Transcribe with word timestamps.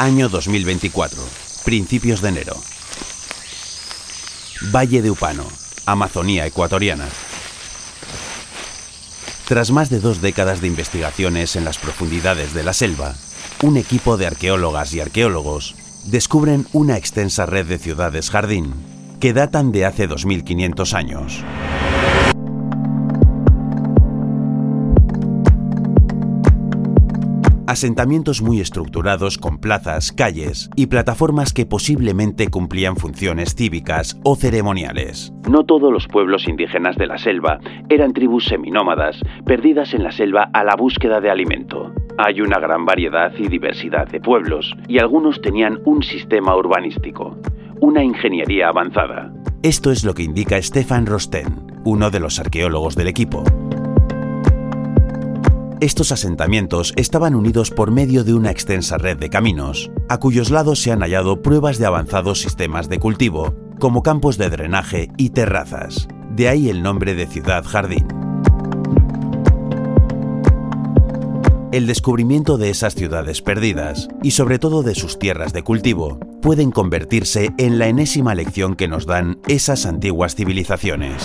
Año 0.00 0.30
2024. 0.30 1.22
Principios 1.62 2.22
de 2.22 2.30
enero. 2.30 2.56
Valle 4.74 5.02
de 5.02 5.10
Upano, 5.10 5.44
Amazonía 5.84 6.46
ecuatoriana. 6.46 7.06
Tras 9.46 9.70
más 9.72 9.90
de 9.90 10.00
dos 10.00 10.22
décadas 10.22 10.62
de 10.62 10.68
investigaciones 10.68 11.54
en 11.54 11.66
las 11.66 11.76
profundidades 11.76 12.54
de 12.54 12.62
la 12.62 12.72
selva, 12.72 13.14
un 13.60 13.76
equipo 13.76 14.16
de 14.16 14.26
arqueólogas 14.26 14.94
y 14.94 15.00
arqueólogos 15.00 15.74
descubren 16.06 16.66
una 16.72 16.96
extensa 16.96 17.44
red 17.44 17.66
de 17.66 17.76
ciudades 17.76 18.30
jardín 18.30 18.72
que 19.20 19.34
datan 19.34 19.70
de 19.70 19.84
hace 19.84 20.06
2500 20.06 20.94
años. 20.94 21.44
Asentamientos 27.70 28.42
muy 28.42 28.60
estructurados 28.60 29.38
con 29.38 29.58
plazas, 29.58 30.10
calles 30.10 30.70
y 30.74 30.86
plataformas 30.86 31.52
que 31.52 31.66
posiblemente 31.66 32.48
cumplían 32.48 32.96
funciones 32.96 33.54
cívicas 33.54 34.18
o 34.24 34.34
ceremoniales. 34.34 35.32
No 35.48 35.64
todos 35.64 35.92
los 35.92 36.08
pueblos 36.08 36.48
indígenas 36.48 36.96
de 36.96 37.06
la 37.06 37.16
selva 37.16 37.60
eran 37.88 38.12
tribus 38.12 38.46
seminómadas, 38.46 39.20
perdidas 39.46 39.94
en 39.94 40.02
la 40.02 40.10
selva 40.10 40.50
a 40.52 40.64
la 40.64 40.74
búsqueda 40.74 41.20
de 41.20 41.30
alimento. 41.30 41.92
Hay 42.18 42.40
una 42.40 42.58
gran 42.58 42.84
variedad 42.84 43.32
y 43.38 43.46
diversidad 43.46 44.08
de 44.08 44.20
pueblos, 44.20 44.74
y 44.88 44.98
algunos 44.98 45.40
tenían 45.40 45.78
un 45.84 46.02
sistema 46.02 46.56
urbanístico, 46.56 47.38
una 47.80 48.02
ingeniería 48.02 48.68
avanzada. 48.68 49.32
Esto 49.62 49.92
es 49.92 50.04
lo 50.04 50.14
que 50.14 50.24
indica 50.24 50.60
Stefan 50.60 51.06
Rosten, 51.06 51.66
uno 51.84 52.10
de 52.10 52.18
los 52.18 52.40
arqueólogos 52.40 52.96
del 52.96 53.06
equipo. 53.06 53.44
Estos 55.80 56.12
asentamientos 56.12 56.92
estaban 56.96 57.34
unidos 57.34 57.70
por 57.70 57.90
medio 57.90 58.22
de 58.22 58.34
una 58.34 58.50
extensa 58.50 58.98
red 58.98 59.16
de 59.16 59.30
caminos, 59.30 59.90
a 60.10 60.18
cuyos 60.18 60.50
lados 60.50 60.82
se 60.82 60.92
han 60.92 61.00
hallado 61.00 61.40
pruebas 61.40 61.78
de 61.78 61.86
avanzados 61.86 62.42
sistemas 62.42 62.90
de 62.90 62.98
cultivo, 62.98 63.54
como 63.78 64.02
campos 64.02 64.36
de 64.36 64.50
drenaje 64.50 65.08
y 65.16 65.30
terrazas. 65.30 66.06
De 66.32 66.48
ahí 66.48 66.68
el 66.68 66.82
nombre 66.82 67.14
de 67.14 67.26
ciudad 67.26 67.64
jardín. 67.64 68.06
El 71.72 71.86
descubrimiento 71.86 72.58
de 72.58 72.68
esas 72.68 72.94
ciudades 72.94 73.40
perdidas, 73.40 74.08
y 74.22 74.32
sobre 74.32 74.58
todo 74.58 74.82
de 74.82 74.94
sus 74.94 75.18
tierras 75.18 75.54
de 75.54 75.62
cultivo, 75.62 76.18
pueden 76.42 76.72
convertirse 76.72 77.52
en 77.56 77.78
la 77.78 77.86
enésima 77.86 78.34
lección 78.34 78.76
que 78.76 78.86
nos 78.86 79.06
dan 79.06 79.38
esas 79.48 79.86
antiguas 79.86 80.34
civilizaciones. 80.34 81.22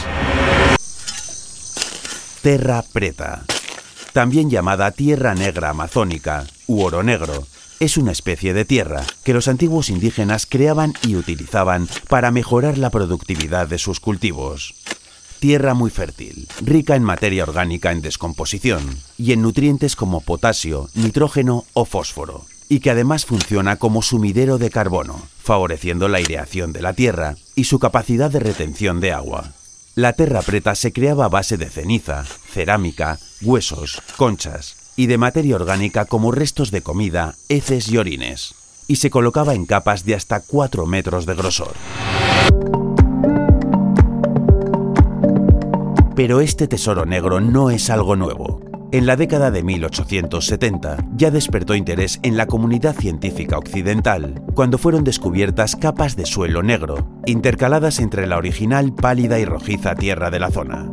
Terra 2.41 2.85
Preta 2.93 3.43
también 4.15 4.49
llamada 4.49 4.91
tierra 4.91 5.35
negra 5.35 5.71
amazónica 5.71 6.47
u 6.67 6.83
oro 6.83 7.03
negro. 7.03 7.45
Es 7.81 7.97
una 7.97 8.13
especie 8.13 8.53
de 8.53 8.63
tierra 8.63 9.03
que 9.25 9.33
los 9.33 9.49
antiguos 9.49 9.89
indígenas 9.89 10.45
creaban 10.45 10.93
y 11.03 11.17
utilizaban 11.17 11.89
para 12.07 12.31
mejorar 12.31 12.77
la 12.77 12.91
productividad 12.91 13.67
de 13.67 13.77
sus 13.77 13.99
cultivos. 13.99 14.73
Tierra 15.39 15.73
muy 15.73 15.89
fértil, 15.89 16.47
rica 16.61 16.95
en 16.95 17.03
materia 17.03 17.43
orgánica 17.43 17.91
en 17.91 18.01
descomposición 18.01 19.01
y 19.17 19.33
en 19.33 19.41
nutrientes 19.41 19.97
como 19.97 20.21
potasio, 20.21 20.87
nitrógeno 20.93 21.65
o 21.73 21.83
fósforo, 21.83 22.45
y 22.69 22.79
que 22.79 22.91
además 22.91 23.25
funciona 23.25 23.75
como 23.75 24.01
sumidero 24.01 24.57
de 24.57 24.69
carbono, 24.69 25.21
favoreciendo 25.43 26.07
la 26.07 26.19
aireación 26.19 26.71
de 26.71 26.81
la 26.81 26.93
tierra 26.93 27.35
y 27.53 27.65
su 27.65 27.79
capacidad 27.79 28.31
de 28.31 28.39
retención 28.39 29.01
de 29.01 29.11
agua. 29.11 29.51
La 29.95 30.11
terra 30.11 30.41
preta 30.41 30.75
se 30.75 30.91
creaba 30.91 31.23
a 31.23 31.29
base 31.29 31.55
de 31.55 31.69
ceniza, 31.69 32.25
cerámica, 32.25 33.17
huesos, 33.41 34.01
conchas 34.17 34.75
y 34.97 35.05
de 35.05 35.17
materia 35.17 35.55
orgánica 35.55 36.03
como 36.03 36.33
restos 36.33 36.69
de 36.69 36.81
comida, 36.81 37.35
heces 37.47 37.87
y 37.87 37.97
orines, 37.97 38.55
y 38.89 38.97
se 38.97 39.09
colocaba 39.09 39.53
en 39.53 39.65
capas 39.65 40.03
de 40.03 40.15
hasta 40.15 40.41
4 40.41 40.85
metros 40.85 41.25
de 41.25 41.35
grosor. 41.35 41.71
Pero 46.13 46.41
este 46.41 46.67
tesoro 46.67 47.05
negro 47.05 47.39
no 47.39 47.69
es 47.69 47.89
algo 47.89 48.17
nuevo. 48.17 48.64
En 48.91 49.05
la 49.05 49.15
década 49.15 49.51
de 49.51 49.63
1870 49.63 50.97
ya 51.15 51.31
despertó 51.31 51.75
interés 51.75 52.19
en 52.23 52.37
la 52.37 52.45
comunidad 52.45 52.95
científica 52.95 53.57
occidental 53.57 54.41
cuando 54.53 54.77
fueron 54.77 55.03
descubiertas 55.03 55.75
capas 55.75 56.15
de 56.15 56.25
suelo 56.25 56.63
negro, 56.63 57.07
intercaladas 57.25 57.99
entre 57.99 58.27
la 58.27 58.37
original 58.37 58.93
pálida 58.93 59.39
y 59.39 59.45
rojiza 59.45 59.95
tierra 59.95 60.29
de 60.29 60.39
la 60.39 60.51
zona. 60.51 60.91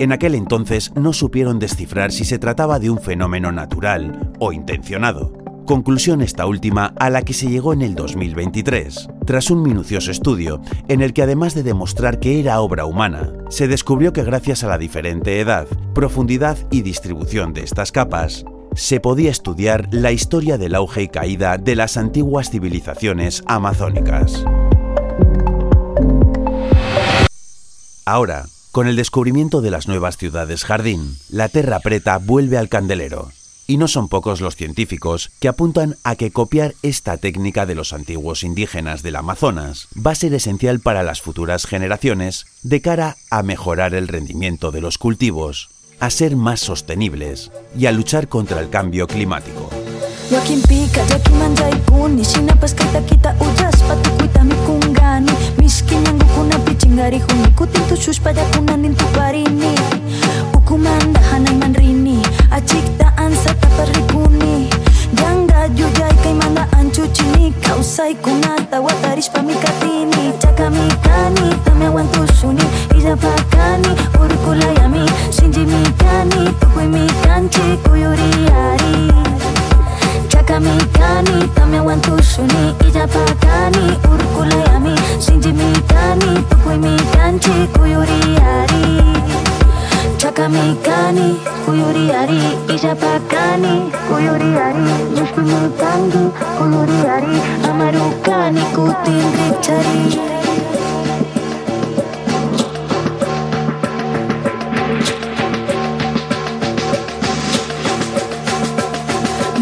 En 0.00 0.12
aquel 0.12 0.36
entonces 0.36 0.92
no 0.94 1.12
supieron 1.12 1.58
descifrar 1.58 2.12
si 2.12 2.24
se 2.24 2.38
trataba 2.38 2.78
de 2.78 2.90
un 2.90 3.00
fenómeno 3.00 3.50
natural 3.50 4.32
o 4.38 4.52
intencionado. 4.52 5.47
Conclusión 5.68 6.22
esta 6.22 6.46
última 6.46 6.94
a 6.98 7.10
la 7.10 7.20
que 7.20 7.34
se 7.34 7.50
llegó 7.50 7.74
en 7.74 7.82
el 7.82 7.94
2023, 7.94 9.06
tras 9.26 9.50
un 9.50 9.62
minucioso 9.62 10.10
estudio 10.10 10.62
en 10.88 11.02
el 11.02 11.12
que 11.12 11.20
además 11.20 11.54
de 11.54 11.62
demostrar 11.62 12.20
que 12.20 12.40
era 12.40 12.62
obra 12.62 12.86
humana, 12.86 13.34
se 13.50 13.68
descubrió 13.68 14.14
que 14.14 14.24
gracias 14.24 14.64
a 14.64 14.68
la 14.68 14.78
diferente 14.78 15.40
edad, 15.40 15.66
profundidad 15.94 16.56
y 16.70 16.80
distribución 16.80 17.52
de 17.52 17.64
estas 17.64 17.92
capas, 17.92 18.46
se 18.74 18.98
podía 18.98 19.30
estudiar 19.30 19.88
la 19.90 20.10
historia 20.10 20.56
del 20.56 20.74
auge 20.74 21.02
y 21.02 21.08
caída 21.08 21.58
de 21.58 21.76
las 21.76 21.98
antiguas 21.98 22.48
civilizaciones 22.48 23.42
amazónicas. 23.44 24.46
Ahora, 28.06 28.46
con 28.72 28.88
el 28.88 28.96
descubrimiento 28.96 29.60
de 29.60 29.70
las 29.70 29.86
nuevas 29.86 30.16
ciudades 30.16 30.64
jardín, 30.64 31.18
la 31.28 31.50
Terra 31.50 31.80
Preta 31.80 32.16
vuelve 32.16 32.56
al 32.56 32.70
candelero 32.70 33.32
y 33.68 33.76
no 33.76 33.86
son 33.86 34.08
pocos 34.08 34.40
los 34.40 34.56
científicos 34.56 35.30
que 35.38 35.46
apuntan 35.46 35.96
a 36.02 36.16
que 36.16 36.32
copiar 36.32 36.74
esta 36.82 37.18
técnica 37.18 37.66
de 37.66 37.74
los 37.74 37.92
antiguos 37.92 38.42
indígenas 38.42 39.02
del 39.02 39.14
Amazonas 39.14 39.88
va 39.94 40.12
a 40.12 40.14
ser 40.16 40.32
esencial 40.32 40.80
para 40.80 41.02
las 41.02 41.20
futuras 41.20 41.66
generaciones 41.66 42.46
de 42.62 42.80
cara 42.80 43.16
a 43.30 43.42
mejorar 43.42 43.94
el 43.94 44.08
rendimiento 44.08 44.72
de 44.72 44.80
los 44.80 44.96
cultivos, 44.96 45.68
a 46.00 46.08
ser 46.08 46.34
más 46.34 46.60
sostenibles 46.60 47.52
y 47.76 47.84
a 47.84 47.92
luchar 47.92 48.28
contra 48.28 48.60
el 48.60 48.70
cambio 48.70 49.06
climático. 49.06 49.68
Sa 63.42 63.54
taparripuni 63.54 64.68
Gangga 65.14 65.68
jujay 65.74 66.14
kay 66.22 66.34
mana 66.34 66.66
ancucini 66.78 67.52
Kausay 67.62 68.14
kunata 68.14 68.80
watarish 68.80 69.30
pamikatini 69.30 70.32
Chakamikani 70.38 71.54
tamewan 71.64 72.08
tusuni 72.12 72.62
Ijapakani 72.98 73.88
urkulayami 74.20 75.04
Shinjimikani 75.30 76.50
tukuimikanchi 76.60 77.78
kuyuriari 77.88 79.12
Chakamikani 80.28 81.48
tamewan 81.54 82.00
tusuni 82.00 82.74
Ijapakani 82.88 83.86
urkulayami 84.12 84.94
Shinjimikani 85.20 86.42
tukuimikanchi 86.50 87.50
kuyuriari 87.78 89.02
Chakamikani, 90.18 91.36
kuyuriari, 91.98 92.40
Ijapakani, 92.74 93.90
kuyuriari, 94.06 94.86
Yushpimikandi, 95.18 96.22
kuyuriari, 96.58 97.36
Amarukani, 97.70 98.62
kutin 98.74 99.26
richari. 99.36 100.04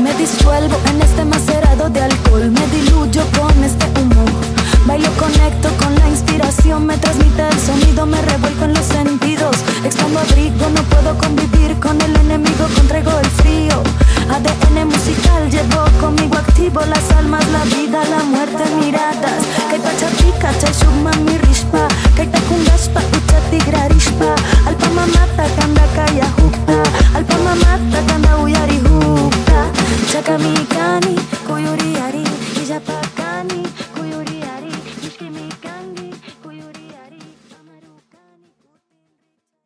Me 0.03 0.13
disuelvo 0.15 0.77
en 0.91 1.01
este 1.01 1.25
macerado 1.25 1.89
de 1.89 2.03
alcohol, 2.03 2.51
me 2.51 2.67
diluyo 2.67 3.23
con 3.39 3.65
este 3.65 3.87
humo. 3.99 4.25
Bailo, 4.87 5.11
conecto 5.19 5.71
con 5.83 5.95
la 5.95 6.09
inspiración, 6.09 6.85
me 6.87 6.99
transmite 6.99 7.49
el 7.49 7.59
sonido, 7.59 8.05
me 8.05 8.21
revuelco 8.21 8.65
en 8.67 8.75
los 8.75 8.85
sentidos. 8.85 9.57
Expando 9.85 10.21
abrigo, 10.21 10.69
no 10.75 10.83